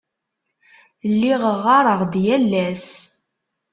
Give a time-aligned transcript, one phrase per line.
[1.11, 2.89] Lliɣ ɣɣareɣ-d yal ass.